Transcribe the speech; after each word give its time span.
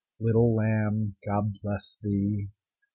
Little 0.19 0.55
lamb, 0.55 1.15
God 1.23 1.59
bless 1.61 1.95
thee! 2.01 2.49